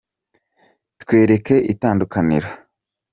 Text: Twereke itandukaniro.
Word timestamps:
Twereke 1.01 1.55
itandukaniro. 1.73 2.49